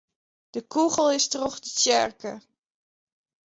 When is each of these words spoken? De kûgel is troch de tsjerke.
De 0.53 0.59
kûgel 0.71 1.09
is 1.17 1.25
troch 1.31 1.59
de 1.63 1.69
tsjerke. 1.77 2.33